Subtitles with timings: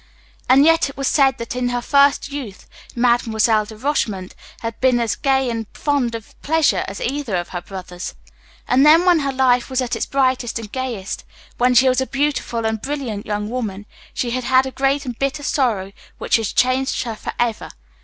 [0.49, 2.65] And yet it was said that in her first youth
[2.95, 7.61] Mademoiselle de Rochemont had been as gay and fond of pleasure as either of her
[7.61, 8.15] brothers.
[8.67, 11.23] And then, when her life was at its brightest and gayest
[11.59, 15.19] when she was a beautiful and brilliant young woman she had had a great and
[15.19, 17.69] bitter sorrow, which had changed her for ever.